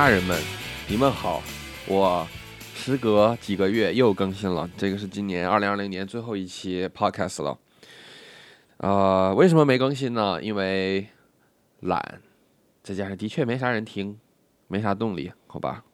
[0.00, 0.34] 家人们，
[0.88, 1.42] 你们好！
[1.86, 2.26] 我
[2.74, 7.58] 时隔几个月又更新了，这个是今年二零二零年最后一期 podcast 了。
[8.78, 10.42] 呃，为什么没更新呢？
[10.42, 11.06] 因为
[11.80, 12.22] 懒，
[12.82, 14.18] 再加上的确没啥人听，
[14.68, 15.84] 没啥动力，好吧？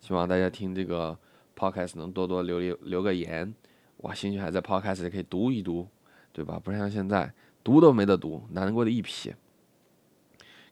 [0.00, 1.16] 希望大家听这个
[1.56, 3.54] podcast 能多多留留留个言。
[3.98, 5.86] 哇，兴趣还在 podcast 可以读一读，
[6.32, 6.58] 对吧？
[6.58, 7.32] 不像现在
[7.62, 9.32] 读都没得读，难过的一批。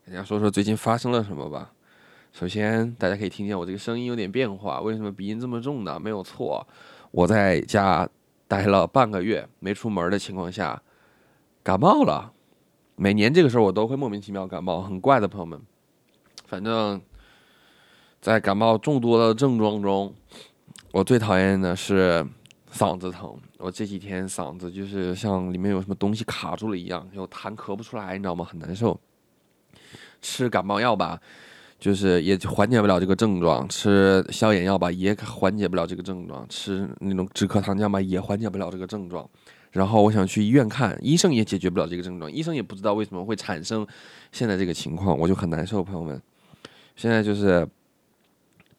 [0.04, 1.72] 跟大家说说最近发生了什么吧。
[2.32, 5.98] 首先，大家可以听见我这个声音有点变化，为什么鼻音这么重呢？
[5.98, 6.66] 没有错，
[7.10, 8.08] 我在家
[8.48, 10.80] 待了半个月没出门的情况下
[11.62, 12.32] 感冒了。
[12.96, 15.60] 每年这个时候我都会莫名其妙感冒，很怪的朋友们。
[16.46, 17.00] 反正，
[18.20, 20.14] 在感冒众多的症状中，
[20.92, 22.26] 我最讨厌的是。
[22.72, 28.44] 嗓子疼，我这几天嗓子就是像里面有什么东西卡住了一样，有痰咳不出来，你知道吗？
[28.44, 28.96] 很难受。
[30.22, 31.20] 吃感冒药吧，
[31.80, 39.28] 就是也缓解不了这个症状；吃消炎药吧，也缓解不了这个症状；吃那种止咳糖浆吧，也缓解不了这个症状。
[39.72, 43.86] 然后我想去医院看，医生也解决不了这个症状，医生也不知道为什么会产生
[44.30, 46.22] 现在这个情况，我就很难受，朋友们。
[46.94, 47.66] 现在就是。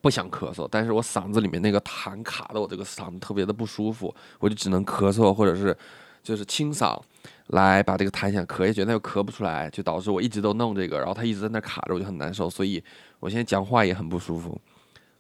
[0.04, 5.78] 不想咳嗽，但是我嗓子里面那个痰卡的我这个嗓子特别的不舒服，我就只能咳嗽或者是
[6.24, 7.00] 就是清嗓
[7.48, 12.84] 来把这个痰想咳下去，但又咳不出来，就导致我一直都弄这个，然后它一直在那卡着，我就很难受，所以
[13.20, 14.60] 我现在讲话也很不舒服，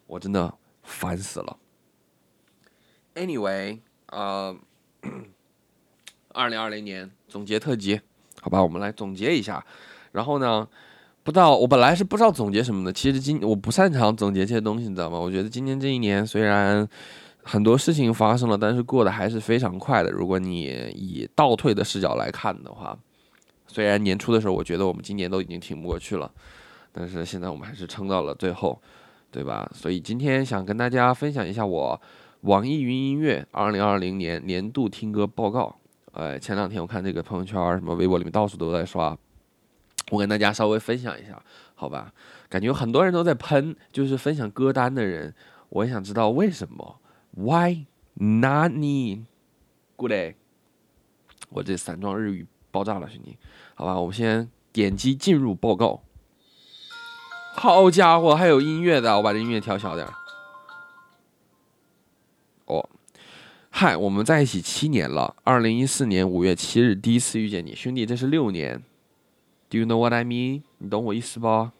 [0.07, 0.53] 我真的
[0.83, 1.57] 烦死了。
[3.15, 4.55] Anyway，呃，
[6.33, 7.99] 二零二零年总结特辑，
[8.41, 9.65] 好吧，我们来总结一下，
[10.11, 10.67] 然后呢？
[11.23, 12.91] 不知道，我本来是不知道总结什么的。
[12.91, 15.19] 其实今我不擅长总结这些东西，你知道吗？
[15.19, 16.87] 我觉得今年这一年虽然
[17.43, 20.11] 很多事情发生了，但是过得还是非常快的。
[20.11, 20.63] 如果你
[20.95, 22.97] 以倒退的视角来看的话，
[23.67, 26.31] 虽然年初的时候我觉得我们今年都已经挺不过去了，
[26.91, 28.79] 但是现在我们还是撑到了最后，
[29.31, 29.69] 对吧？
[29.73, 31.99] 所以今天想跟大家分享一下我
[32.41, 35.75] 网易云音乐二零二零年年度听歌报告。
[36.13, 39.17] 呃，前两天我看这个朋友圈什么微博里面到处都在刷。
[40.11, 41.41] 我跟大家稍微分享一下，
[41.73, 42.13] 好吧？
[42.49, 45.33] 感觉很多人都在喷，就是分享歌单的人，
[45.69, 46.99] 我也想知道为什么
[47.35, 49.25] ？Why not me?
[49.95, 50.35] Good day！
[51.49, 53.37] 我这散装日语爆炸了，兄弟，
[53.75, 53.99] 好吧？
[53.99, 56.01] 我们先点击进入报告。
[57.53, 60.07] 好家伙，还有音乐的，我把这音乐调小点。
[62.65, 62.89] 哦，
[63.69, 68.81] 嗨，我们在一起七年了，二零一四年五月七日第一次遇见你，兄弟，这是六年。
[69.69, 70.63] Do you know what I mean？
[70.77, 71.73] 你懂我意思吧？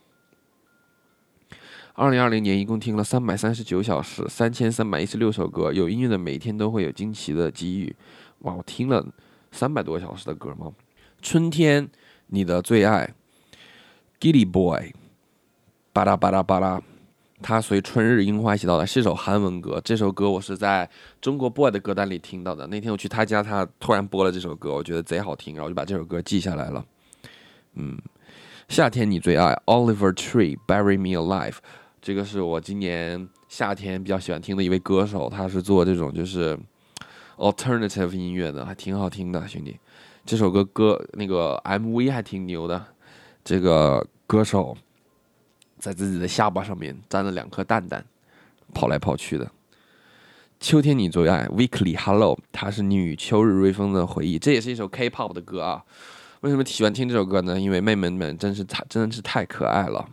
[2.01, 5.71] 二零二零年一共听了三百三十九小时，三千三百一十六首歌。
[5.71, 7.95] 有音乐的每天都会有惊奇的机遇。
[8.39, 9.05] 哇，我听了
[9.51, 10.71] 三百多小时的歌吗？
[11.21, 11.87] 春天，
[12.25, 13.13] 你的最爱
[14.19, 14.93] ，Gilly Boy，
[15.93, 16.81] 巴拉巴拉巴拉，
[17.39, 19.79] 它随春日樱花一起到来，是一首韩文歌。
[19.85, 20.89] 这首歌我是在
[21.21, 22.65] 中国 Boy 的歌单里听到的。
[22.65, 26.83] 那天我去他家，他突然播了这首歌，我觉得贼好听，然后就把这首歌记下来了。
[27.75, 27.95] 嗯，
[28.67, 31.57] 夏天你最爱 Oliver Tree Bury Me Alive，
[32.01, 36.57] 这个是我今年夏天比较喜欢听的一位歌手，他是做这种就是
[37.37, 39.77] alternative 音乐的，还挺好听的，兄弟。
[40.25, 42.83] 这首歌歌那个 MV 还挺牛的，
[43.43, 44.75] 这个歌手
[45.77, 48.03] 在自己的下巴上面粘了两颗蛋蛋，
[48.73, 49.51] 跑来跑去的。
[50.59, 55.83] 秋天你最爱 Weekly Hello，它是你与秋日瑞风的回忆，这也是一首 K-pop 的歌啊。
[56.41, 57.59] 为什么喜欢听这首歌呢？
[57.59, 60.07] 因为妹妹们真是太真的是太可爱了，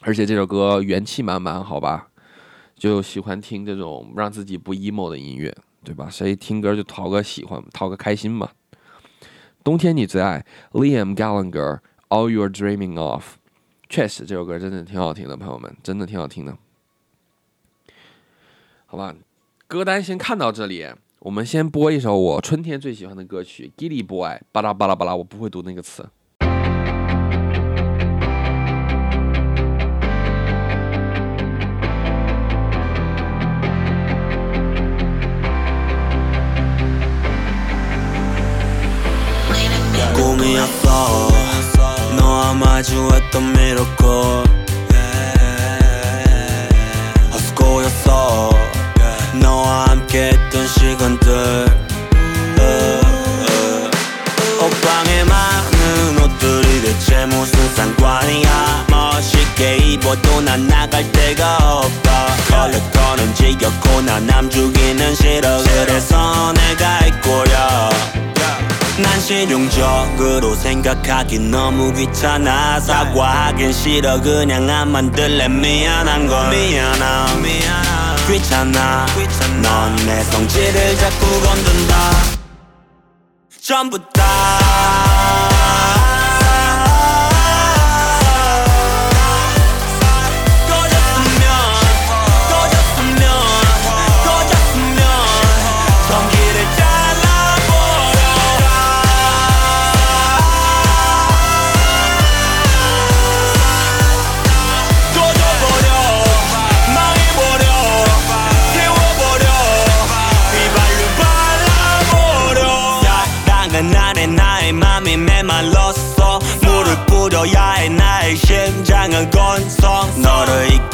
[0.00, 2.08] 而且这首歌元气满满，好吧？
[2.74, 5.54] 就喜欢听这种让自己不 emo 的音乐，
[5.84, 6.08] 对吧？
[6.10, 8.50] 谁听歌就讨个喜欢，讨个开心嘛。
[9.62, 11.78] 冬天你最爱 Liam Gallagher
[12.08, 13.36] All You're Dreaming Of，
[13.88, 16.58] 确实这首歌真的挺好听的，朋友们，真的挺好听的。
[18.86, 19.14] 好吧，
[19.68, 20.88] 歌单先看到这里。
[21.20, 26.08] 我们先播一首我春天最喜欢的歌曲《Gilly Boy》，巴拉巴拉巴拉，我不会读那个词。
[40.52, 41.28] 꿈이었어.
[42.16, 44.44] 너와 마주했던 미러콜
[47.32, 48.50] 헛스코였어.
[49.40, 51.66] 너와 함께 했던 시간들.
[54.60, 58.86] 옷방에 많은 옷들이 대체 무슨 상관이야.
[58.90, 62.26] 멋있게 입어도 난 나갈 데가 없다.
[62.48, 65.58] 컬러터는 지겹고 난 남 죽이는 싫어.
[65.62, 67.88] 그래서 내가 할 거야.
[69.02, 72.80] 난 실용적으로 생각하기 너무 귀찮아.
[72.80, 74.20] 사과하긴 싫어.
[74.20, 75.48] 그냥 안 만들래.
[75.48, 76.50] 미안한 걸.
[76.50, 77.42] 미안함.
[78.26, 79.06] 귀찮아.
[79.62, 82.10] 넌 내 성질을 자꾸 건든다.
[83.60, 85.21] 전부 다.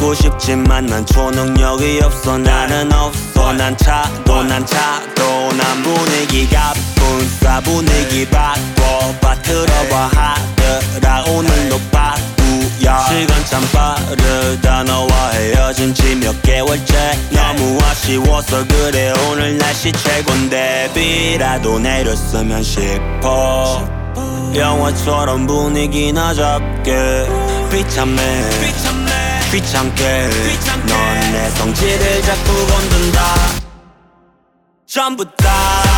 [0.09, 2.38] 잊고 싶지만 난 초능력이 없어.
[2.38, 3.53] 나는 없어.
[3.53, 9.15] 난 차도 난 차도 난 분위기가 분싸 분위기 바꿔.
[9.21, 11.25] 빠뜨려봐 하더라.
[11.25, 14.85] 오늘도 바꾸야 시간 참 빠르다.
[14.85, 17.19] 너와 헤어진 지 몇 개월째.
[17.31, 19.12] 너무 아쉬워서 그래.
[19.29, 23.87] 오늘 날씨 최곤데 비라도 내렸으면 싶어.
[24.55, 27.27] 영화처럼 분위기 나 잡게.
[27.71, 30.31] 비참해 귀찮게
[30.87, 33.21] 넌 내 성질을 자꾸 건든다.
[34.87, 35.98] 전부 다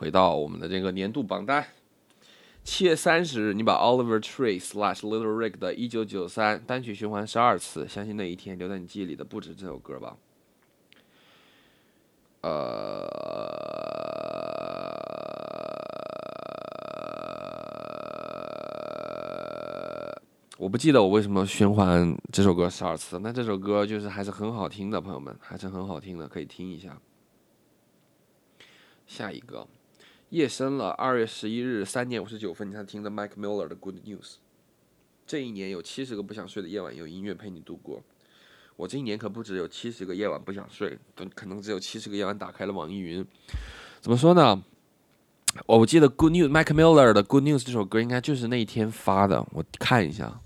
[0.00, 1.62] 回到我们的这个年度榜单，
[2.64, 10.16] 七月三十日，你把 Oliver Tree slash Little Rick 的《一九九三》单曲循环十二次，相信那一天留在你记忆里的不止这首歌吧。
[12.40, 13.06] 呃，
[20.56, 26.96] 我不记得我为什么循环这首歌十二次，那这首歌就是还是很好听的，朋友们，还是很好听的，可以听一下。
[29.06, 29.66] 下一个，
[30.30, 34.20] 夜深了，二月十一日三点五十九分，你才听的 Mike Miller 的《Good News》。
[35.26, 38.00] 这一年有七十个不想睡的夜晚，有音乐陪你度过。
[38.76, 43.26] 我这一年可不只有七十个夜晚不想睡，都可能只有七十个夜晚打开了网易云。
[44.00, 44.62] 怎么说呢？
[45.66, 50.40] 我记得《Good News》Mike Miller 的《Good News》这首歌应该就是那一天发的，我看一下，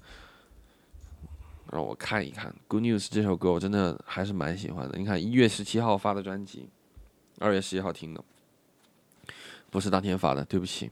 [1.71, 4.99] 让我看一看《Good News》这首歌，我真的还是蛮喜欢的。
[4.99, 6.71] 你看一月十七号发的专辑，
[7.39, 8.25] 二月十一号听的，
[9.75, 10.89] 不是当天发的，对不起。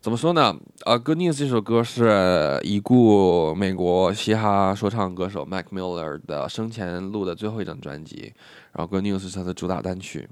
[0.00, 0.56] 怎么说呢？
[0.86, 8.32] 呃，《Good News》这首歌是已故美国嘻哈说唱歌手 Mac Miller 的生前录的最后一张专辑，
[8.72, 10.26] 然后《Good News》是他的主打单曲。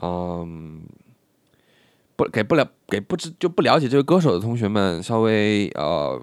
[0.00, 0.82] 嗯，
[2.16, 6.20] 不给不了给不知就不了解这位歌手的同学们稍微呃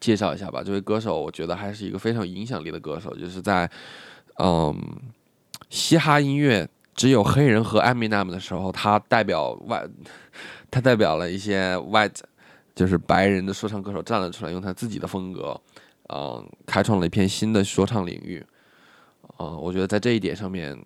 [0.00, 0.62] 介绍一下吧。
[0.64, 3.70] 这位歌手，我觉得还是一个非常有影响力的歌手，就是在
[4.38, 4.74] 嗯
[5.68, 6.66] 嘻哈音乐
[7.02, 9.84] 只有黑人和 Eminem 的时候，他代表外。
[10.70, 12.20] 他代表了一些 white，
[12.76, 15.60] 就是白人的说唱歌手站了出来，用他自己的风格，
[16.14, 18.40] 嗯，开创了一片新的说唱领域。
[19.38, 20.78] 嗯、我觉得在这一点上面，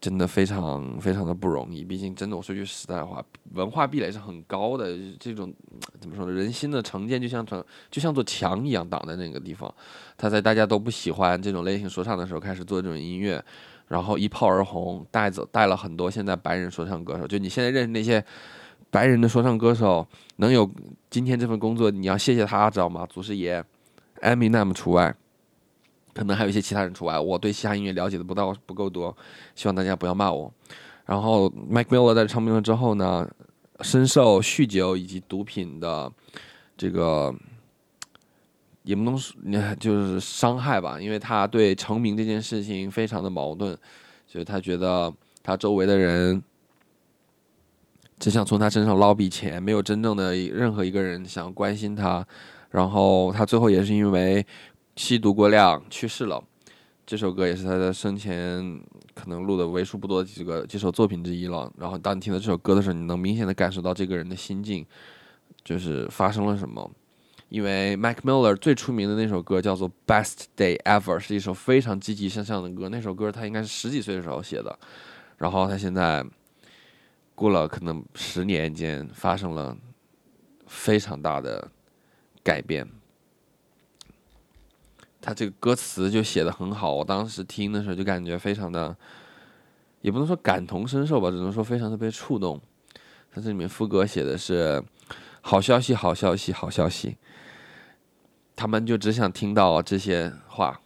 [0.00, 1.84] 真的非常非常的不容易。
[1.84, 4.98] 毕竟，真的我说句实在话，文化壁垒是很高的。
[5.20, 5.54] 这种
[6.00, 6.32] 怎么说呢？
[6.32, 9.72] 人心的成见就像成就像座墙一样挡在那个地方。
[10.18, 13.42] 他在大家都不喜欢这种类型说唱的时候，开始做这种音乐，
[13.92, 17.26] 然后一炮而红，带走带了很多现在白人说唱歌手。
[17.26, 18.24] 就你现在认识那些。
[18.90, 20.06] 白人的说唱歌手
[20.36, 20.70] 能有
[21.08, 23.06] 今天这份工作，你要谢谢他，知道吗？
[23.08, 23.64] 祖师爷
[24.20, 25.14] ，Eminem 除外，
[26.12, 27.18] 可能还有一些其他人除外。
[27.18, 29.16] 我对嘻哈音乐了解的不到不够多，
[29.54, 30.52] 希望大家不要骂我。
[31.06, 33.26] 然后 Mike Miller 在唱片之后呢，
[33.80, 36.12] 深受酗酒以及毒品的
[36.76, 37.34] 这个
[38.84, 39.36] 也不能说
[39.78, 43.76] 就是伤害吧，因为他对成名这件事情非常的矛盾，
[44.26, 45.12] 就是他觉得
[45.42, 46.42] 他周围的人。
[48.18, 52.24] 只想从他身上捞笔钱，没有真正的任何一个人想关心他。
[52.70, 54.46] 然后他最后也是因为
[54.94, 56.40] 吸毒过量去世了。
[57.04, 58.80] 这首歌也是他在生前
[59.12, 61.68] 可能录的为数不多的几个几首作品之一了。
[61.76, 64.86] 然后当你听到这首歌的时候，你能明显的感受到这个人的心境，
[65.64, 66.88] 就是发生了什么。
[67.52, 72.88] 因为 Mac Miller 最出名的那首歌叫做《Best Day Ever》，是一首非常积极向上的歌。
[72.88, 74.78] 那首歌他应该是十几岁的时候写的，
[75.36, 76.24] 然后他现在
[77.34, 79.76] 过了可能十年间发生了
[80.66, 81.70] 非常大的
[82.42, 82.88] 改变。
[85.20, 88.96] 他这个歌词就写的很好，我当时听的时候就感觉非常的，
[90.00, 92.58] 也不能说感同身受吧，只能说非常的被触动。
[93.30, 94.82] 他这里面副歌写的是
[95.42, 97.18] “好消息，好消息，好消息”。
[98.56, 100.80] 他们就只想听到这些话。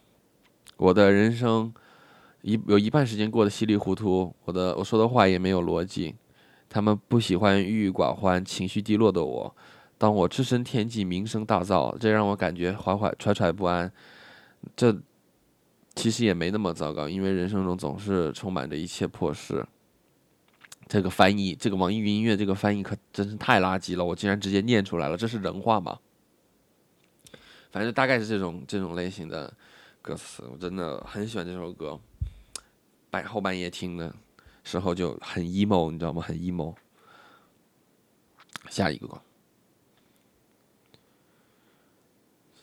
[0.77, 1.73] 我的人生
[2.43, 6.17] 一有一半时间过得稀里糊涂，我的我说的话也没有逻辑。
[6.69, 9.57] 他们不喜欢郁郁寡欢、情绪低落的我。
[9.99, 13.91] 当我置身天际、名声大噪，这让我感觉怀怀揣揣不安。
[14.75, 14.95] 这
[15.95, 19.65] 其实也没那么糟糕，因为人生中总是充满着一切破事。
[20.89, 25.99] 这个翻译，这个网易云音乐这个翻译可真是太垃圾了，我竟然直接念出来了，这是人话吗？
[27.73, 29.53] 反正大概是这种这种类型的
[30.01, 31.99] 歌词，我真的很喜欢这首歌。
[33.11, 34.15] 半后半夜听的
[34.63, 36.23] 时候就很 emo，你知道吗？
[36.23, 36.75] 很 emo。
[38.71, 39.21] 下一个歌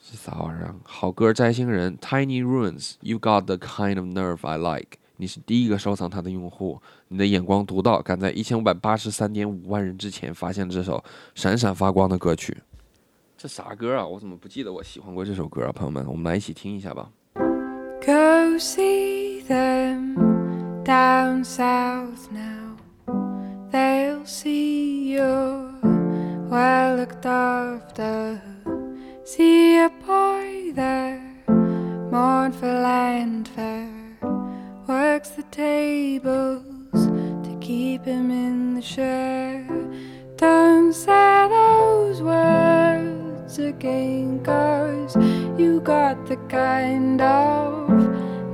[0.02, 0.74] 是啥玩意儿？
[0.84, 4.98] 好歌摘星人 Tiny Ruins，You got the kind of nerve I like。
[5.24, 6.78] 你是第一个收藏它的用户，
[7.08, 11.02] 你的眼光独到，赶在一千五百八十三点五万人之前发现这首
[11.34, 12.54] 闪闪发光的歌曲。
[13.38, 14.06] 这啥歌啊？
[14.06, 15.72] 我怎么不记得我喜欢过这首歌啊？
[15.72, 17.10] 朋友们，我们来一起听一下吧。
[18.04, 20.14] Go see them
[20.84, 22.76] down south now.
[23.72, 25.70] They'll see you're
[26.50, 28.38] well looked after.
[29.24, 31.18] See a boy there,
[32.10, 33.88] mournful and fair,
[34.86, 36.62] works the tables
[36.92, 39.66] to keep him in the share.
[40.36, 45.16] Don't say those words again, cause
[45.58, 47.88] you got the kind of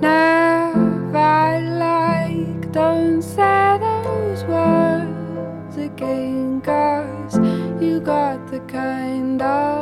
[0.00, 2.70] nerve I like.
[2.70, 7.38] Don't say those words again, cause
[7.82, 9.79] you got the kind of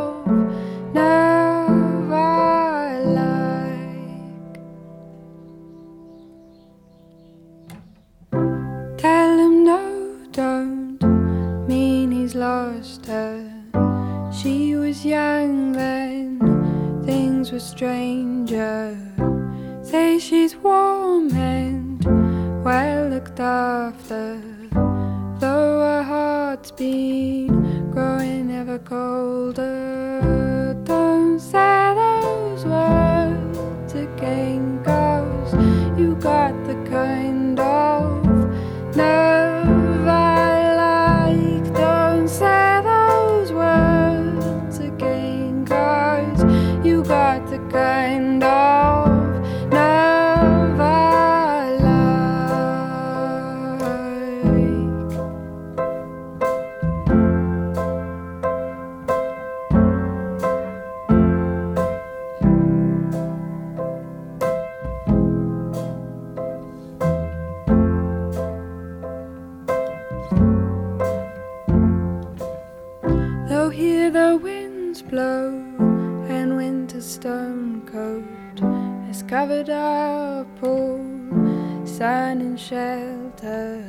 [17.79, 18.99] stranger.
[19.85, 22.05] Say she's warm and
[22.65, 24.43] well looked after.
[25.39, 29.78] Though her heart's been growing ever colder.
[79.71, 81.01] Our pool,
[81.87, 83.85] sun and shelter.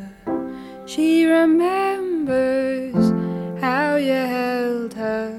[0.86, 2.96] She remembers
[3.62, 5.32] how you held her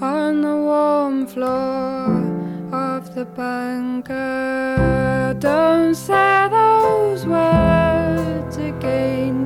[0.00, 2.06] on the warm floor
[2.72, 4.14] of the bunker.
[5.38, 9.44] Don't say those words again,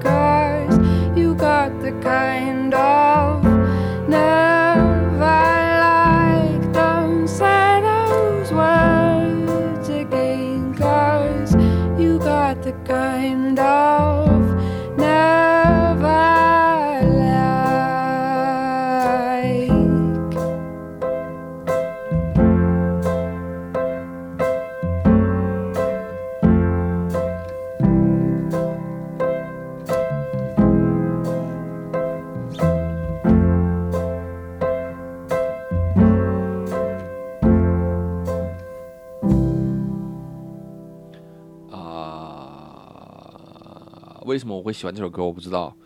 [44.38, 45.24] 为什么我会喜欢这首歌？
[45.24, 45.76] 我不知道，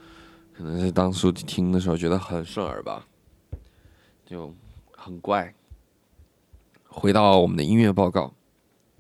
[0.53, 3.05] 可可能是当初听的时候觉得很顺耳吧，
[4.25, 4.55] 就
[4.93, 5.53] 很怪。
[6.87, 8.33] 回到我们的音乐报告，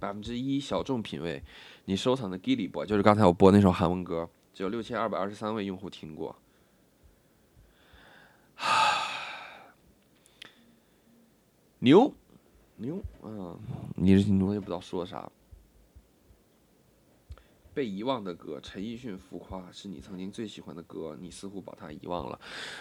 [0.00, 1.40] 百分之一小众品味，
[1.84, 6.34] 你收藏的 Gilly Boy 就是刚才我播那首韩文歌，只有六千二百二十三位用户听过。
[11.78, 12.12] 牛，
[12.76, 13.56] 牛，嗯，
[13.94, 15.30] 你这牛也不知道说啥。
[17.74, 22.38] 被遗忘的歌，陈奕迅《浮夸》是你曾经最喜欢的歌，你似乎把它遗忘了。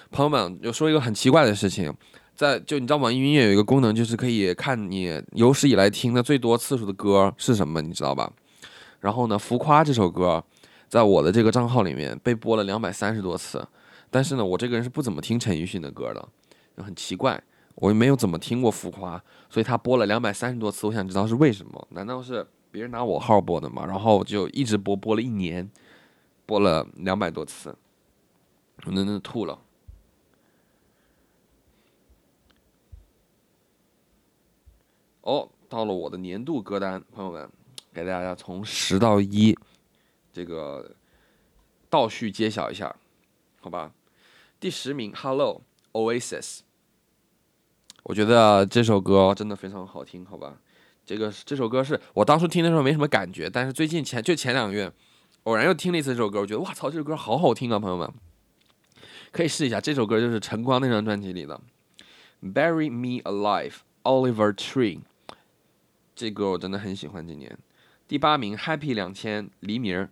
[0.09, 1.93] 朋友们，有说一个很奇怪的事情，
[2.35, 8.31] 在就你知道网易云音乐有一个功能，就是可以看你有史以来听的最多次数的歌是什么，你知道吧？
[8.99, 10.43] 然后呢，《浮夸》这首歌，
[10.89, 13.65] 在我的这个账号里面被播了两百三十多次，
[14.09, 16.27] 但是呢，我这个人是不怎么听陈奕迅的歌的，
[16.75, 17.41] 就很奇怪，
[17.75, 19.17] 我也没有怎么听过《浮夸》，
[19.49, 21.87] 所以他播了两百三十多次，我想知道是为什么？
[21.91, 22.45] 难道是？
[22.71, 25.69] 别人拿我号播的嘛，然后就一直播，播了一年，
[26.45, 27.75] 播了两百多次，
[28.85, 29.59] 我真的吐了。
[35.21, 37.49] 哦，到了我的年度歌单，朋友们，
[37.93, 39.55] 给大家从十到一
[40.31, 40.95] 这个
[41.89, 42.95] 倒序揭晓一下，
[43.59, 43.93] 好吧？
[44.59, 46.61] 第十名，Hello Oasis，
[48.03, 50.57] 我觉得这首歌真的非常好听，好吧？
[51.11, 54.89] 这个这首歌是我当初听的时候没什么感觉，但是最近前就前两个月，
[55.43, 58.09] 偶然又听了一次这首歌，我觉得哇操，这首歌好好听啊，朋友们，
[59.33, 59.81] 可以试一下。
[59.81, 61.59] 这首歌就是晨光那张专辑里的
[62.53, 64.99] 《Bury Me Alive》，Oliver Tree。
[66.15, 67.27] 这歌我真的很喜欢。
[67.27, 67.57] 今年
[68.07, 70.07] 第八名《Happy 两千》，黎明。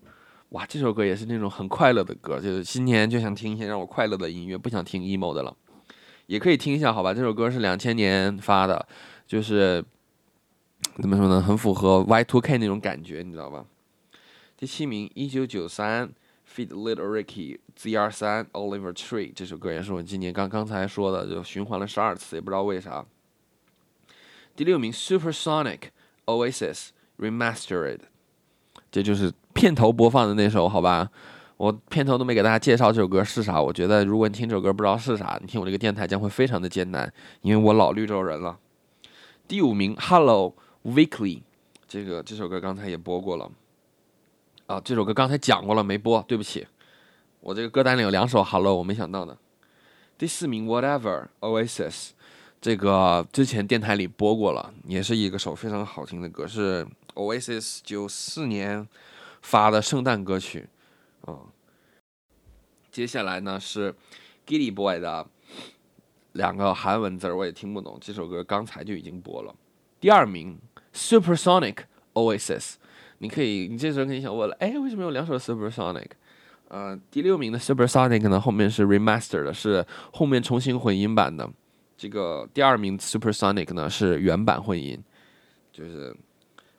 [0.49, 5.55] 哇，这首歌也是那种很快乐的歌，就是新年就想听一些让我快乐的音乐，不想听 emo 的了，
[6.25, 7.13] 也可以听一下，好吧？
[7.13, 8.85] 这首歌是两千年发的，
[9.25, 9.81] 就是。
[11.01, 11.41] 怎么说呢？
[11.41, 13.65] 很符合 Y2K 那种感觉，你知道吧？
[14.57, 16.11] 第七名，一九九三
[16.53, 23.05] ，Feed Little Ricky ZR 三 Oliver Tree 这首歌也是我今年刚刚才说的，就循环了十二次，也不知道为啥。
[24.57, 25.83] 第六名，Supersonic
[26.25, 27.99] Oasis Remastered，
[28.91, 31.09] 这就是片头播放的那首，好吧？
[31.55, 33.61] 我片头都没给大家介绍这首歌是啥。
[33.61, 37.11] 我觉得如果你听这首歌不知道是啥，你听我这个电台将会非常的艰难，
[37.41, 38.59] 因为我老绿洲人了。
[39.47, 40.55] 第五名，Hello。
[40.83, 41.41] Weekly，
[41.87, 43.51] 这个这首歌刚才也播过了，
[44.65, 46.65] 啊，这首歌刚才讲过了没播，对不起，
[47.41, 49.37] 我这个歌单里有两首 Hello，我没想到的。
[50.17, 52.11] 第四名 Whatever Oasis，
[52.61, 58.87] 这个之前电台里播过了，也是一个首非常好听的歌，是 Oasis 九四年
[59.41, 60.69] 发的圣诞歌曲，
[61.25, 61.39] 啊。
[62.89, 63.93] 接下来呢是
[64.47, 65.27] Gilly Boy 的
[66.31, 69.53] 两个韩文字儿，我也听不懂，这首歌刚才就已经播了。
[69.99, 70.57] 第二名。
[70.93, 71.77] Supersonic
[72.13, 72.75] Oasis，
[73.19, 76.09] 你可以，你这时候肯定想问了，哎，为什么有两首 Supersonic？
[76.67, 81.49] 呃，第六名的 Supersonic 呢，后面是 Remastered，是后面重新混音版的。
[81.97, 85.03] 这个第二名 Supersonic 呢是原版混音，
[85.71, 86.15] 就是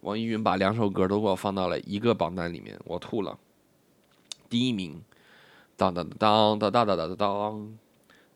[0.01, 3.39] 网易云把两首歌都给我放到了一个榜单里面，我吐了。
[4.49, 5.03] 第一名，
[5.77, 7.79] 当当当当当当当当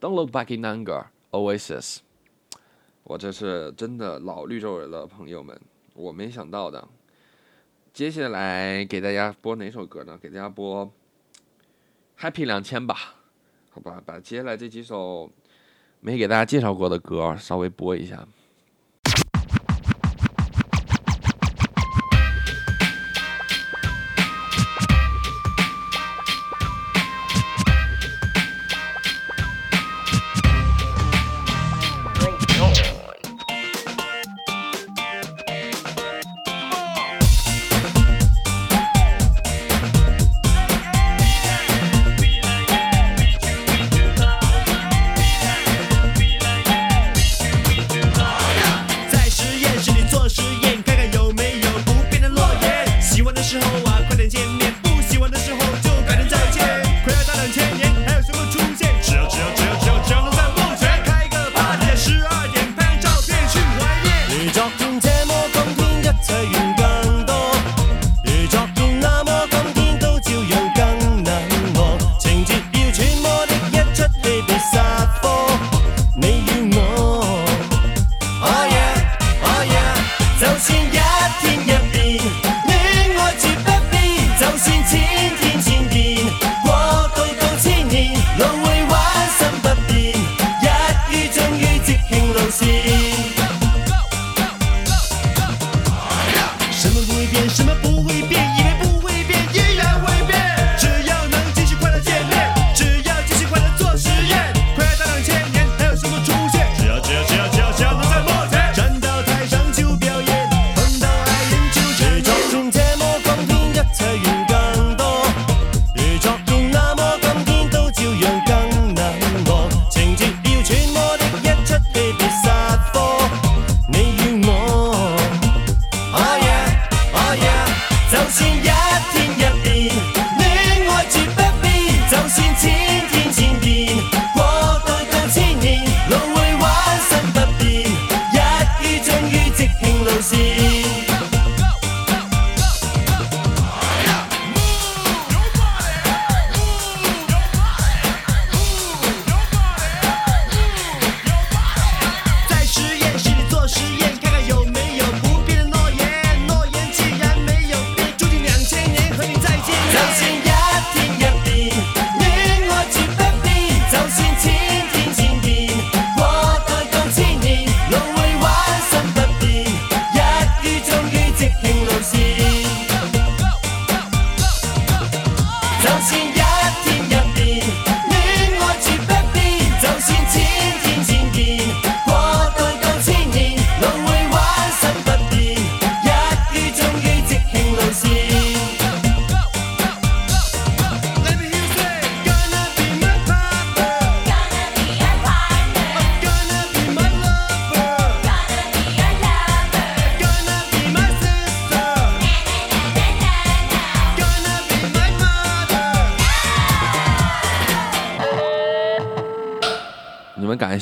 [0.00, 1.98] ，Don't Look Back in Anger Oasis。
[3.04, 5.58] 我这是真的老绿洲人了，朋友们，
[5.92, 6.88] 我没想到的。
[7.92, 10.18] 接下来给大家播哪首歌呢？
[10.20, 10.86] 给大家播
[12.18, 12.96] 《Happy 两千》吧，
[13.70, 15.30] 好吧，把接下来这几首
[16.00, 18.26] 没给大家介绍过的歌稍微播一下。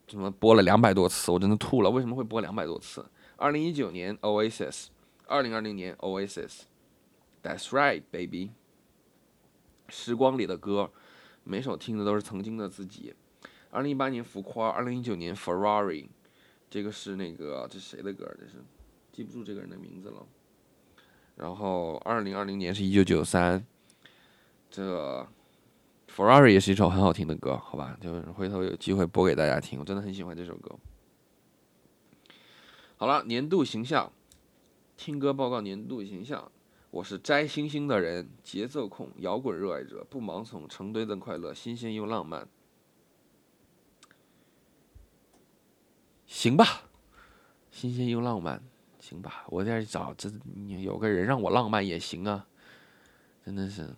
[0.07, 1.89] 什么播了两百多次，我真的吐了。
[1.89, 3.05] 为什么会播两百多次？
[3.35, 4.85] 二零一九年 Oasis。
[5.31, 8.51] 二零二零年，Oasis，That's right, baby。
[9.87, 10.91] 时光里的歌，
[11.45, 13.15] 每首听的都是曾经的自己。
[13.69, 16.09] 二零一八年浮夸，二零一九年 Ferrari，
[16.69, 18.29] 这个是那个这谁的歌？
[18.37, 18.55] 这是
[19.13, 20.27] 记不住这个人的名字了。
[21.37, 23.65] 然后二零二零年是一九九三，
[24.69, 25.25] 这
[26.13, 27.97] Ferrari 也是一首很好听的歌，好吧？
[28.01, 30.77] 就回头有机会播给大家听，我真的很喜欢这首歌。
[32.97, 34.11] 好了，年度形象。
[35.03, 36.51] 听歌报告年度形象，
[36.91, 42.47] 我是摘星星的人，节奏控，摇滚热爱者，不盲从，成堆的快乐，新鲜又浪漫。
[46.27, 46.83] 行吧，
[47.71, 48.61] 新鲜又浪漫，
[48.99, 50.31] 行吧，我在找这
[50.83, 52.45] 有个人让我浪漫也行啊，
[53.43, 53.89] 真的是。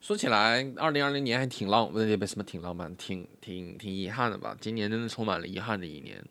[0.00, 4.56] 说起来，二零二零年还挺浪，不不什么挺浪漫，挺挺挺遗憾的吧？
[4.60, 6.24] 今年真的充满了遗憾的一年。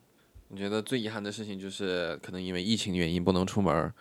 [0.49, 3.93] 我觉得最遗憾的事情就是，可能因为疫情原因不能出门。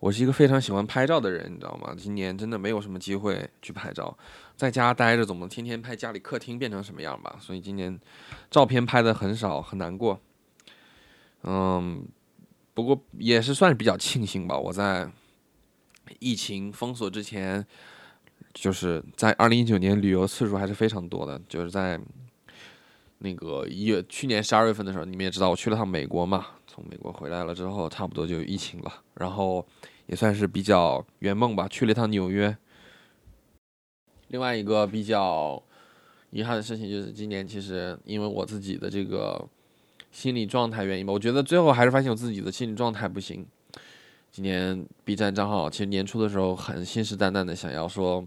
[0.00, 1.94] 我是一个非常喜欢拍照的人，你知道吗？
[1.96, 4.14] 今年真的没有什么机会去拍照，
[4.54, 7.36] 在家待着总能天天拍家里客厅变成什么样吧。
[7.40, 7.98] 所以今年
[8.50, 10.20] 照片拍的很少，很难过。
[11.44, 12.06] 嗯，
[12.74, 14.58] 不过也是算是比较庆幸吧。
[14.58, 15.10] 我在
[16.18, 17.66] 疫情封锁之前，
[18.52, 21.98] 就是在二零一九年旅游次数还是非常多的，就是在。
[23.24, 26.46] 那个一月，去年十二月份的时候，你们也知道我去了趟美国嘛。
[26.66, 29.64] 从美国回来了之后，差不多就疫情了，然后
[30.04, 31.66] 也算是比较圆梦吧。
[31.66, 32.54] 去了一趟纽约。
[34.28, 35.62] 另外一个比较
[36.32, 39.42] 遗憾的事情就是，今年其实因为我自己的这个
[40.12, 43.46] 心理状态原因吧，我觉得最后还是发现我自己的心理状态不行。
[44.30, 48.22] 今年 B 站账号其实年初的时候很信誓旦旦的想要说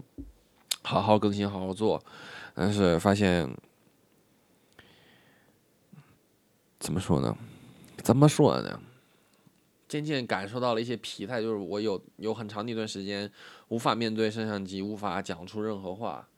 [0.82, 2.02] 好好更新、好好做，
[2.52, 3.48] 但是发现。
[6.78, 7.36] 怎么说呢？
[8.02, 8.80] 怎么说呢？
[9.88, 13.30] 渐渐感受到了一些疲态，就是我有有很长的一段时间
[13.68, 16.28] 无法面对摄像机，无法讲出任何话，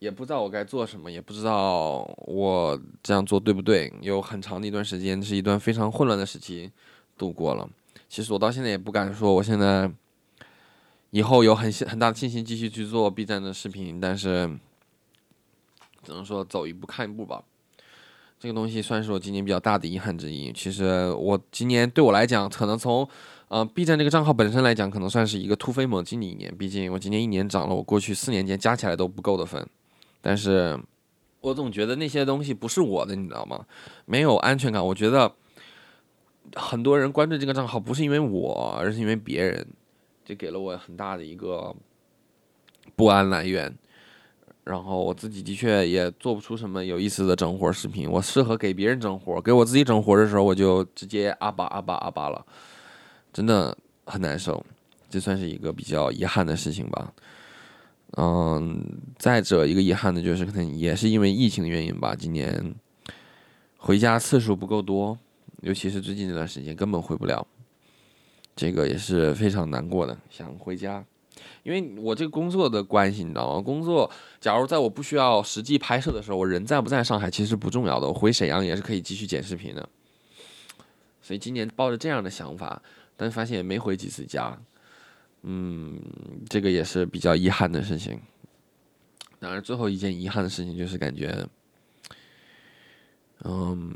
[0.00, 3.92] 也不知道我该做什么，也不知道我这样做对不对。
[4.02, 6.70] 有很长的一段时间是一段非常混乱的时期
[7.16, 7.68] 度过了。
[8.08, 9.90] 其实我到现在也不敢说，我现在
[11.10, 14.50] 以后有很很大的信心继续去做 B 站的视频，但是
[16.02, 17.44] 只能说走一步看一步吧。
[18.46, 20.52] 这个东西算是我今年比较大的遗憾之一。
[20.52, 23.06] 其实我今年对我来讲，可能从，
[23.48, 26.56] 呃，B 站这个账号本身来讲，可能算是一个突飞猛进的一年。
[26.56, 29.68] 毕竟我今年一年涨了我过去四年间加起来都不够的分。
[30.20, 30.78] 但是，
[31.40, 33.66] 我总觉得那些东西不是我的，你知道吗？
[34.04, 34.86] 没有安全感。
[34.86, 35.34] 我觉得
[36.54, 39.66] 很多人关注这个账号不是因为我，而是因为别人，
[40.24, 41.74] 这给了我很大的一个
[42.94, 43.76] 不安来源。
[44.66, 52.44] 然后我自己的确也做不出什么有意思的整活视频，我适合给别人整活，给我自己整活的时候，我就直接阿巴阿巴阿巴了，
[53.32, 54.60] 真的很难受，
[55.08, 57.12] 这算是一个比较遗憾的事情吧。
[58.16, 58.84] 嗯，
[59.16, 62.74] 再者一个遗憾的就是可能也是因为疫情的原因吧，今年
[63.76, 65.16] 回家次数不够多，
[65.60, 67.46] 尤其是最近这段时间根本回不了，
[68.56, 71.04] 这个也是非常难过的，想回家。
[71.62, 73.60] 因为我这个工作的关系，你知道吗？
[73.60, 79.88] 工作，假如在我不需要实际拍摄的时候，我人在不在上海其实不重要的，我回沈阳也是可以继续剪视频的。
[81.20, 82.80] 所以今年抱着这样的想法，
[83.16, 84.56] 但发现也没回几次家。
[85.42, 86.00] 嗯，
[86.48, 88.20] 这个也是比较遗憾的事情。
[89.38, 91.46] 当然，最后一件遗憾的事情就是感觉，
[93.44, 93.94] 嗯，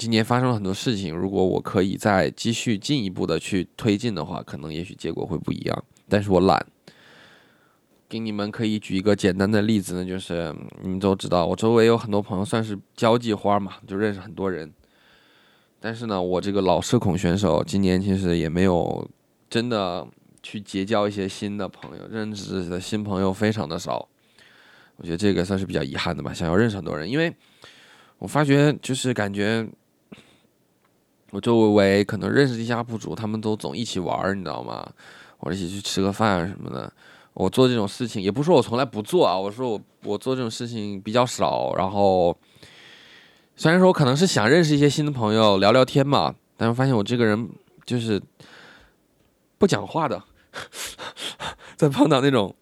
[0.00, 1.14] 今年发生了很多事情。
[1.14, 5.84] 如果我可以再继续进一步的去推进的话，可能也许结果会不一样。
[6.08, 6.66] 但是我懒。
[8.08, 14.72] 给你们可以举一个简单的例子呢，就是你们都知道，我周围有很多朋友算是交际花嘛，就认识很多人。
[15.78, 19.06] 但是呢，我这个老社恐选手今年其实也没有
[19.50, 20.08] 真的
[20.42, 24.08] 去结交一些新的朋友，认识的新朋友非常的少。
[24.96, 26.32] 我觉得这个算是比较遗憾的吧。
[26.32, 27.30] 想要认识很多人，因为
[28.18, 29.68] 我发觉就是感觉
[31.30, 34.86] 我周围可能认识一些 UP 主，他们都总一起玩儿，你知道吗？
[35.38, 36.92] 或者一起去吃个饭什么的。
[37.32, 41.72] 我做这种事情，也不说我从来不做啊，我说我我做这种事情比较少。
[41.76, 42.36] 然后
[43.54, 47.48] 虽然说我可能是想认识一些新的朋友聊聊天嘛，但是发现我这个人
[47.86, 48.20] 就是
[49.56, 50.22] 不讲话的，
[51.76, 52.54] 在碰到那种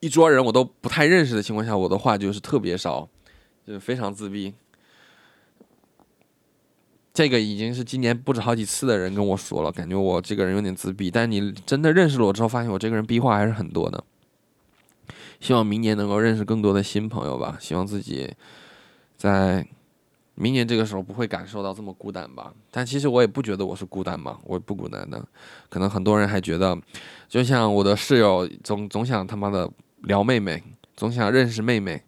[0.00, 3.08] 一桌人我都不太认识的情况下，我的话就是特别少，
[3.66, 4.54] 就是非常自闭。
[7.14, 11.08] 这个已经是今年不止好几次的人跟我说了，感觉我这个人有点自闭。
[11.08, 14.02] 但你真的认识了我之后，发现我这个人逼话还是很多的。
[15.38, 17.56] 希望明年能够认识更多的新朋友吧。
[17.60, 18.34] 希望自己
[19.16, 19.64] 在
[20.34, 22.52] 明年这个时候不会感受到这么孤单吧。
[22.72, 25.24] 但其实我也不觉得我是孤单嘛，我不孤单的。
[25.68, 26.76] 可能很多人还觉得，
[27.28, 29.70] 就像我的室友总总想他妈的
[30.02, 30.60] 聊妹妹，
[30.96, 32.02] 总想认识妹妹，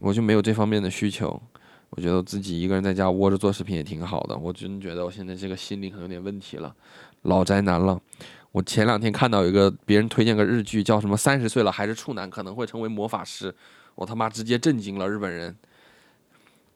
[0.00, 1.40] 我就没有这方面的需求。
[1.98, 4.36] 我觉得自己一个人在家窝着做视频也挺好的。
[4.38, 6.72] 我真觉得我现在这个心理可能有点问题了，
[7.22, 8.00] 老宅男了。
[8.52, 13.52] 我前两天看到有一个别人推荐个日剧，叫什么“三十岁了还是处男，可能会成为魔法师”，
[13.96, 15.56] 我他妈直接震惊了日本人，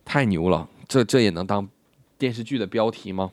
[0.05, 0.69] 太牛了！
[0.89, 1.69] 这这也能当
[2.19, 3.31] 电视剧的标题吗？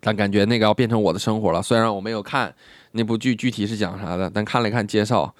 [0.00, 1.62] 但感觉那个要变成我的生活了。
[1.62, 2.52] 虽然我没有看
[2.90, 5.32] 那部剧具体是讲啥的，但看了看介绍，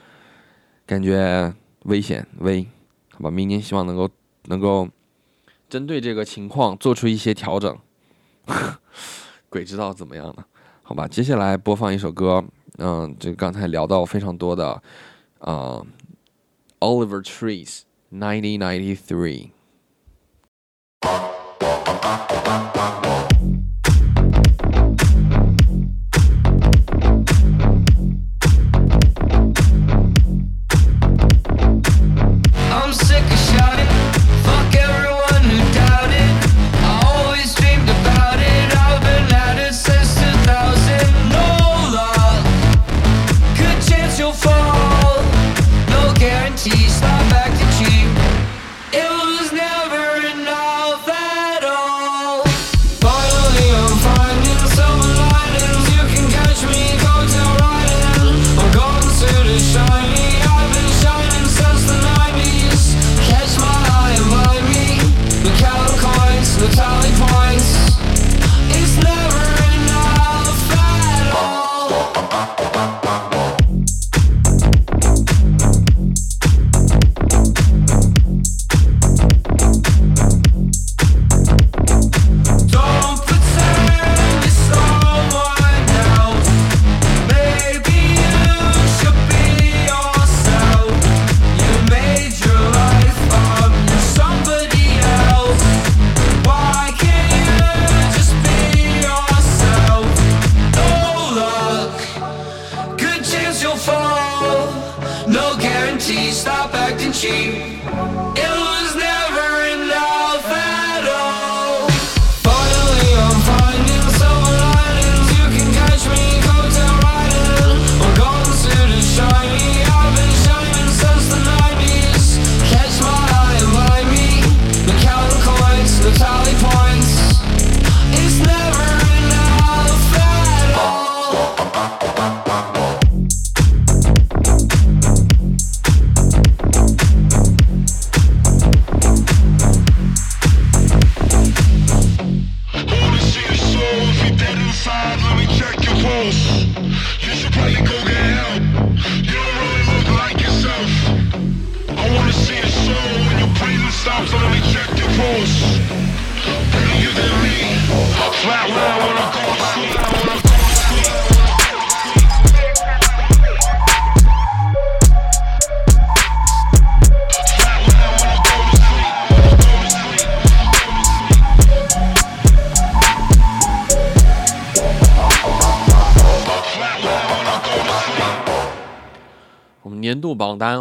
[0.87, 2.65] 感觉危险危。
[3.11, 4.09] 好吧，明年希望能够。
[4.49, 4.89] 能够
[5.71, 7.79] 针对这个情况做出一些调整。
[9.49, 10.45] 鬼知道怎么样呢？
[10.83, 12.45] 好吧，接下来播放一首歌。
[12.79, 14.83] 嗯，这刚才聊到非常多的
[15.41, 15.83] 啊
[16.81, 19.51] Oliver trees，ninety ninety three。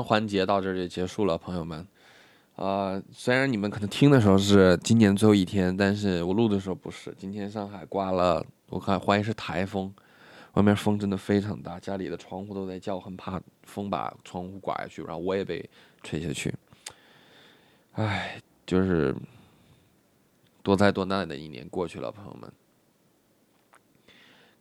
[0.08, 1.86] 环节到这儿就结束了，朋友们。
[2.56, 7.14] 呃，虽然你们可能听的时候是今年最后一天，但是我录的时候不是。
[7.18, 9.94] 今天上海刮了，我看怀疑是台风，
[10.54, 15.70] 外面风真的非常大，家里的窗户都在叫，很怕风把窗户刮下去，然后我也被
[16.02, 16.54] 吹下去。
[17.92, 19.14] 唉，就是
[20.64, 22.50] 多灾多难的一年过去了，朋友们。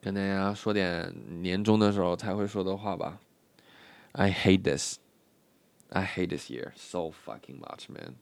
[0.02, 3.20] 跟大家说点年终的时候才会说的话吧。
[4.12, 4.98] I hate this.
[5.90, 8.14] I hate this year so fucking much, man.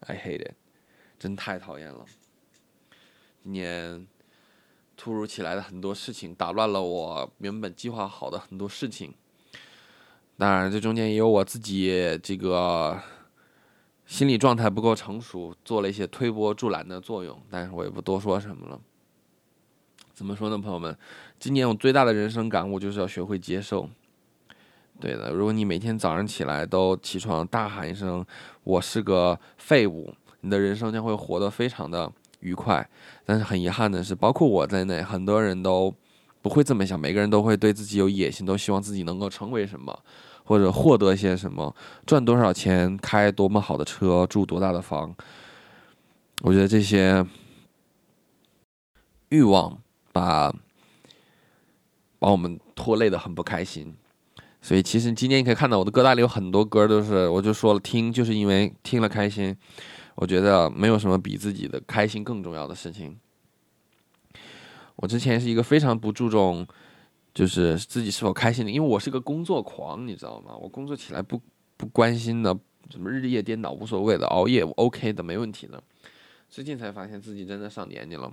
[0.00, 0.54] I hate it.
[1.18, 2.04] 真太讨厌了。
[3.42, 4.06] 今年
[4.96, 9.14] 突如其来的很多事情打乱了我原本计划好的很多事情。
[10.36, 13.02] 当然，这中间也有我自己这个
[14.06, 17.42] 心理状态不够成熟，做了一些推波助澜的作用。
[17.50, 18.80] 但是我也不多说什么了。
[20.14, 20.96] 怎么说呢，朋友们？
[21.40, 23.90] 今年我最大的人生感悟就是要学会接受。
[25.00, 28.24] 对的，如果你每天早上起来都起床大喊一声
[28.64, 32.88] “我是个废物”，你的人生将会活得非常的愉快。
[33.24, 35.94] 但是很遗憾的是，包括我在内，很多人都
[36.42, 36.98] 不会这么想。
[36.98, 39.96] 每个人都会对自己有野心，都希望自己能够成为什么，
[40.42, 41.72] 或者获得些什么，
[42.04, 45.14] 赚多少钱，开多么好的车，住多大的房。
[46.42, 47.24] 我觉得这些
[49.28, 49.78] 欲望
[50.12, 50.52] 把
[52.18, 53.94] 把我们拖累的很不开心。
[54.68, 59.56] 所以其实今天你可以看到我的歌单里有很多歌都是，我就说了听就是因为听了开心。
[60.14, 63.18] 我觉得没有什么比自己的开心更重要的事情。
[64.96, 66.66] 我之前是一个非常不注重
[67.32, 70.54] 就是自己是否开心的，因为我是个工作狂，你知道吗？
[70.54, 71.40] 我工作起来不
[71.78, 72.54] 不关心的，
[72.90, 75.82] 什么日夜颠倒无所谓的，熬夜 OK 的没问题的。
[76.50, 78.30] 最近才发现自己真的上年纪了。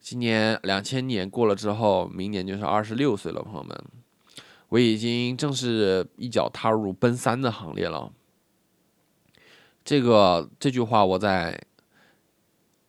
[0.00, 3.78] 今年两千年过了之后，明年就是二十六岁了，朋友们。
[4.68, 8.12] 我已经正式一脚踏入奔三的行列了。
[9.84, 11.60] 这个这句话我在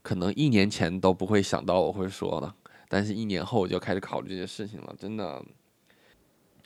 [0.01, 2.51] 可能一年前都不会想到我会说的，
[2.89, 4.95] 但是一年后我就开始考虑这些事情了。
[4.97, 5.45] 真的，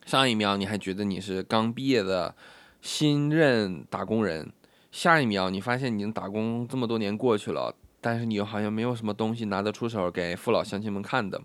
[0.05, 2.33] 上一秒你还觉得你是刚毕业的
[2.81, 4.53] 新任打工人，
[4.91, 11.41] 下一秒你发现已经打工这么多年过去了，但是你又好像没有什么东西拿得出手给父老乡亲们看的。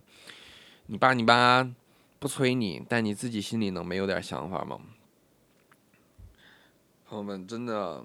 [0.86, 1.74] 你爸你妈。
[2.18, 4.78] 不催你，但你自己心里能没有点想法吗？
[7.08, 8.02] 朋友们，真的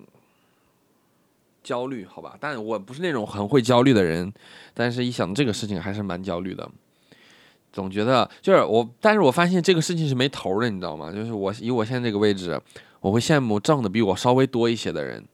[1.64, 2.38] 焦虑，好吧？
[2.40, 4.32] 但我不是那种很会焦虑的人，
[4.74, 6.70] 但是一想这个事情还是蛮焦虑的，
[7.72, 11.12] 总觉得就是我，但是我发现这个事情是没头的，你知道吗？
[11.12, 12.62] 就是我以我现在这个位置，
[13.00, 15.26] 我会羡慕挣的比我稍微多一些的人，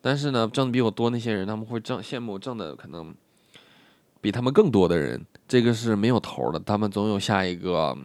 [0.00, 3.14] 但是呢，挣的比我多那些人，他们会挣羡慕挣的可能
[4.20, 5.24] 比他们更多的人。
[5.48, 7.96] 这个是没有头的，他们总有下一个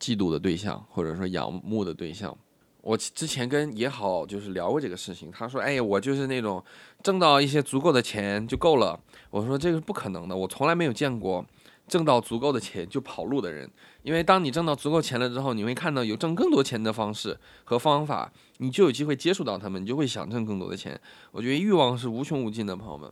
[0.00, 2.36] 嫉妒的对象，或者说仰慕的对象。
[2.82, 6.62] 我之前跟也好就是聊过这个事情，他说：“哎，我就是那种
[7.02, 8.98] 挣到一些足够的钱就够了。”
[9.30, 11.44] 我说：“这个是不可能的，我从来没有见过
[11.88, 13.68] 挣到足够的钱就跑路的人。
[14.02, 21.00] 因为当你挣到足够钱了之后，你会看到有挣更多钱的方式和方法，你就有机会接触到他们，你就会想挣更多的钱。
[21.32, 23.10] 我觉得欲望是无穷无尽的，朋友们。”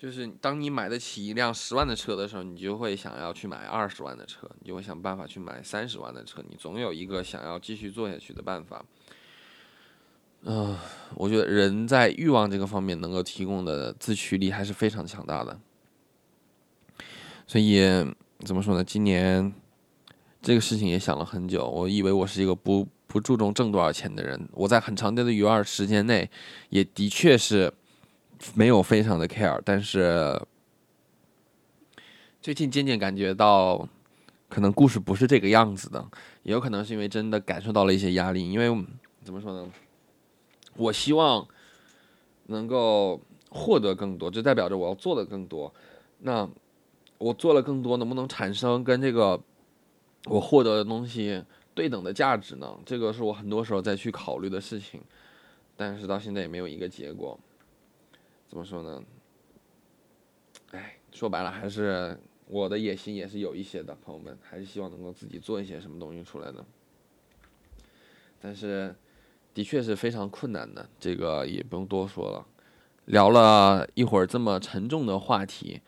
[0.00, 8.82] 就是当你买得起一辆十万的车的时候，你就会想要去买二十万的车，你就会想办法去买三十万的车，你总有一个想要继续做下去的办法。
[10.44, 10.74] 嗯，
[11.16, 15.60] 我觉得人在欲望这个方面能够提供的自驱力还是非常强大的。
[17.46, 17.82] 所以
[18.38, 18.82] 怎么说呢？
[18.82, 19.52] 今年
[20.40, 21.68] 这个事情也想了很久。
[21.68, 26.30] 我以为我是一个不不注重挣多少钱的人，我在很长的余二时间内，
[26.70, 27.74] 也的确是。
[28.54, 30.40] 没有非常的 care，但是
[32.40, 33.86] 最近渐渐感觉到，
[34.48, 36.04] 可能故事不是这个样子的，
[36.42, 38.50] 也有可能是因为真的感受到了一些压力。
[38.50, 38.86] 因为
[39.22, 39.70] 怎么说呢？
[40.76, 41.46] 我希望
[42.46, 43.20] 能够
[43.50, 45.72] 获得更多，就代表着我要做的更多。
[46.20, 46.48] 那
[47.18, 49.38] 我做了更多，能不能产生跟这个
[50.24, 52.74] 我获得的东西对等的价值呢？
[52.86, 55.00] 这个是我很多时候在去考虑的事情，
[55.76, 57.38] 但是到现在也没有一个结果。
[58.50, 59.00] 怎么说呢？
[60.72, 66.66] 哎，说白了还是我的野心也是有一些的，朋友们还是希望能够自己做一些什么东西出来的。
[68.40, 68.92] 但是，
[69.54, 72.44] 的确是非常困难的，这个也不用多说了。
[73.04, 75.80] 聊了一会儿这么沉重的话题，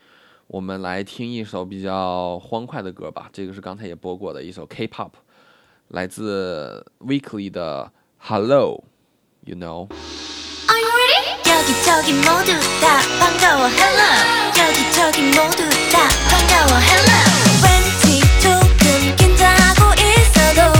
[0.46, 3.28] 我们来听一首比较欢快的歌吧。
[3.32, 5.10] 这个是刚才也播过的一首 K-pop，
[5.88, 10.21] 来自 Weekly 的 Hello，You know。
[11.72, 12.52] 여기저기 모두
[12.82, 14.04] 다 반가워 hello.
[14.58, 17.12] 여기저기 모두 다 반가워 hello.
[17.64, 20.70] 왠지 조금 긴장하고 있어도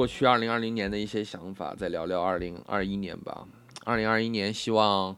[0.00, 3.46] 过去二零二零年的一些想法，再聊聊二零二一年吧。
[3.84, 5.14] 二零二一年，希望，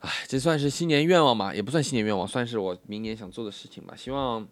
[0.00, 3.94] 哎，这算是新年愿望吧，也不算新年愿望，算是我明年想做的事情吧。
[3.94, 4.44] 希望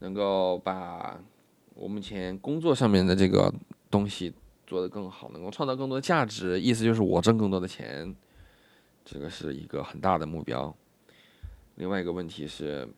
[0.00, 1.20] 能够把
[1.76, 3.54] 我目前工作上面的这个
[3.88, 4.34] 东西
[4.66, 6.60] 做得更好，能够创造更多的价值。
[6.60, 8.12] 意思就是我挣更多的钱，
[9.04, 10.74] 这个是一个很大的目标。
[11.76, 12.88] 另外一个问题是。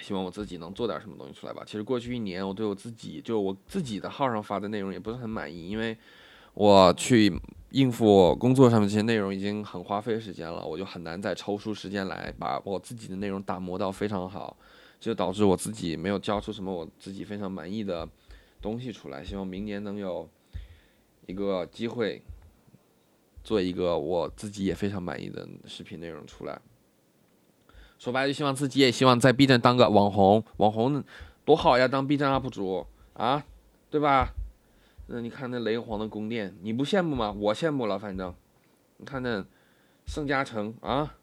[0.00, 1.62] 希望我自己能做点什么东西出来吧。
[1.66, 5.96] 其实过去一年，我对我自己，就我自己的号上发的内容也不是很满意，因为
[6.54, 7.32] 我去
[7.70, 14.56] 应付工作上面这些内容已经很花费时间了，我就很难再抽出时间来把我自己的内容打磨到非常好，
[14.98, 18.08] 就导致我自己没有交出什么我自己非常满意的
[18.60, 19.24] 东西出来。
[19.24, 20.28] 希望明年能有
[21.26, 22.20] 一个机会
[23.44, 26.60] 做一个我自己也非常满意的视频内容出来。
[28.00, 31.04] 说白了，就希望自己也希望在 B 站当个网红，网红
[31.44, 31.86] 多好呀！
[31.86, 33.44] 当 B 站 UP 主啊，
[33.90, 34.32] 对吧？
[35.08, 37.30] 那你看那雷皇的宫殿，你不羡慕吗？
[37.30, 38.34] 我羡慕了，反正
[38.96, 39.44] 你看那
[40.06, 41.14] 盛嘉诚啊，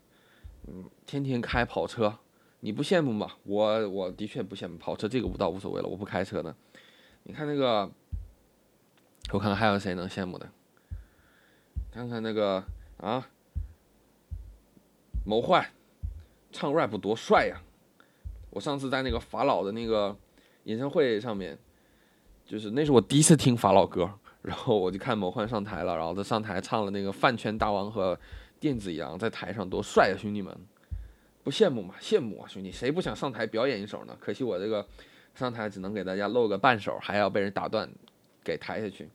[0.68, 2.20] 嗯，天天开跑车，
[2.60, 3.32] 你不羡慕吗？
[3.44, 6.56] 我我的确不羡慕跑车，这个倒无所谓了，我不开车的。
[7.24, 7.90] 你看那个，
[9.32, 10.48] 我看看还有谁能羡慕的？
[11.92, 12.64] 看看那个
[12.98, 13.28] 啊，
[15.26, 15.66] 谋幻。
[16.58, 17.62] 唱 rap 多帅呀！
[18.49, 20.18] 我上次在那个法老的那个
[20.64, 21.55] 演唱会上面，
[22.47, 28.16] 就是那是我第一次听法老歌，然后我就看某幻上台了，然后他上台唱了那个《饭圈大王》和
[28.60, 30.58] 《电子羊》在台上多帅啊，兄弟们，
[31.43, 31.93] 不羡慕吗？
[32.01, 34.18] 羡慕啊，兄弟，谁不想上台表演一首呢？
[34.20, 34.84] 可惜我这个
[35.36, 37.88] 上台只能给大家露个半手，还要被人打断，
[38.43, 39.08] 给抬下去。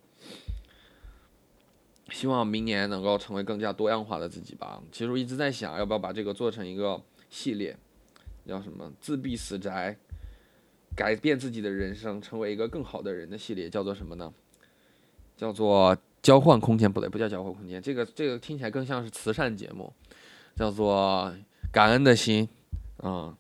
[2.11, 4.81] 希望明年能够成为更加多样化的自己吧。
[4.93, 7.03] 其实我一直在想，要不要把这个做成一个。
[7.33, 7.75] 系列
[8.47, 8.93] 叫什么？
[9.01, 9.97] 自闭死宅，
[10.95, 14.31] 改变自己的人生，成为一个更好的人的系列叫做什么呢？
[15.35, 19.91] 叫做交换空间，不对，不叫交换空间，这个这个听起来更像是慈善节目，
[20.55, 21.35] 叫做
[21.73, 22.47] 感恩的心，
[22.99, 23.35] 啊，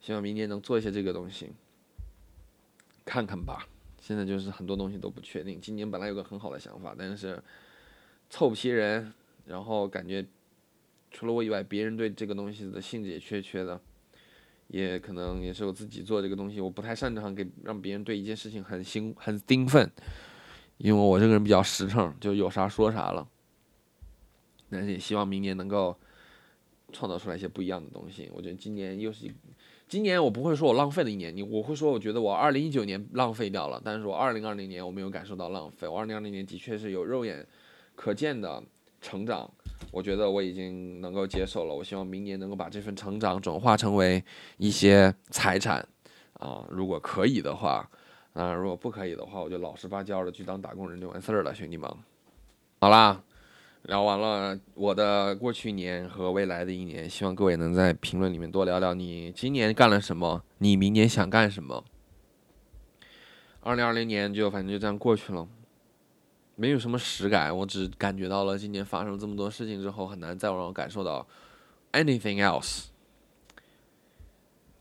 [0.00, 1.50] 希望明年能做一些这个东西，
[3.06, 3.66] 看看吧。
[4.02, 5.58] 现在就是很多东西都不确定。
[5.58, 7.42] 今年本来有个很好的想法，但是
[8.28, 9.14] 凑不齐人，
[9.46, 10.26] 然后感觉。
[11.14, 13.80] 除了我以外，别人对这个东西的兴致也缺缺的，
[14.66, 19.88] 也可能也是我自己做这个东西，我不太擅长给让别人对一件事情很兴很兴奋，
[20.76, 23.28] 因为我这个人比较实诚，就有啥说啥了。
[24.68, 25.96] 但是也希望明年能够
[26.92, 28.28] 创造出来一些不一样的东西。
[28.34, 29.32] 我觉得今年又是
[29.86, 37.46] 今年，我不会说我浪费了一年，你我会说我觉得我二零一九年浪费掉了，但是我二零二零年我没有感受到浪费，我二零二零年的确是有肉眼
[37.94, 38.60] 可见的
[39.04, 39.48] 成长。
[39.92, 41.74] 我觉得我已经能够接受了。
[41.74, 44.24] 我希望明年能够把这份成长转化成为
[44.56, 45.86] 一些财产，
[46.34, 47.88] 啊，如果可以的话，
[48.32, 51.88] 啊，如果不可以的话，我就老实巴交的去当打工人就完事儿了，兄弟们。
[52.80, 53.22] 好啦，
[53.82, 61.84] 聊完了我的过去一年和未来的一年，希望各位能在评论里面多聊聊你今年干了什么，你明年想干什么。
[63.60, 65.46] 二零二零年就反正就这样过去了。
[66.56, 71.26] 没有什么实感，我只感觉到了今年发生了这么多事情之后，很难再让我感受到
[71.92, 72.86] anything else。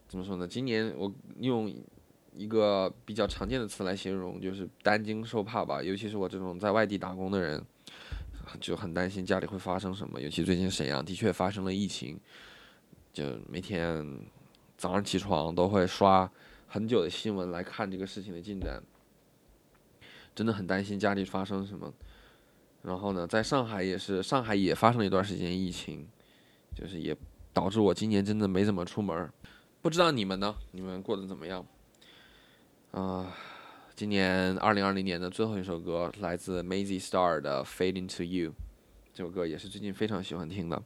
[0.07, 0.47] 怎么说呢？
[0.47, 1.73] 今年我用
[2.35, 5.81] 一个比较常见的词来形容，就是担惊受怕吧。
[5.81, 7.65] 尤其是我这种在外地打工的人，
[8.59, 10.21] 就很担心家里会发生什么。
[10.21, 12.19] 尤其最近沈阳的确发生了疫情，
[13.11, 14.19] 就每天
[14.77, 16.29] 早上起床都会刷
[16.67, 18.83] 很久的新闻来看这个事情的进展。
[20.35, 21.93] 真的很担心家里发生什么，
[22.81, 26.07] 然后呢，在上海也是，上海也发生了一段时间疫情，
[26.75, 27.15] 就是也
[27.53, 29.29] 导致我今年真的没怎么出门
[29.81, 30.55] 不知道你们呢？
[30.71, 31.65] 你们过得怎么样？
[32.91, 33.35] 啊，
[33.95, 38.51] 今年二零二零年的最后一首歌来自 Mazy Star 的《Fade Into You》，
[39.13, 40.81] 这首歌也是最近非常喜欢听的。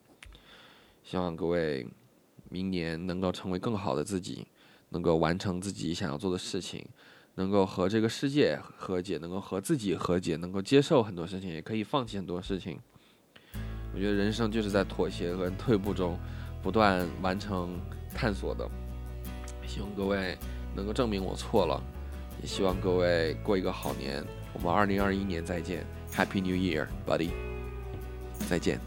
[1.04, 1.88] 希望各位
[2.50, 4.48] 明年能够成为更好的自己，
[4.90, 6.86] 能够完成自己想要做的事情。
[7.38, 12.80] 能够和这个世界和解，能够和自己和解，能够接受很多事情，也可以放弃很多事情。
[13.94, 16.18] 我觉得人生就是在妥协和退步中
[16.64, 17.80] 不断完成
[18.14, 18.68] 探索的。
[19.68, 20.36] 希望各位
[20.76, 21.80] 能够证明我错了，
[22.42, 24.26] 也希望各位过一个好年。
[24.54, 27.30] 我们二零二一年再见，Happy New Year，Buddy，
[28.50, 28.80] 再见。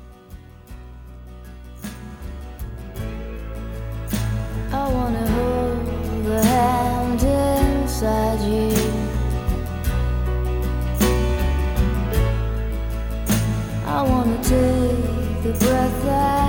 [8.03, 8.71] Inside you.
[13.85, 16.39] I wanna take the breath that's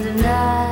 [0.00, 0.71] tonight.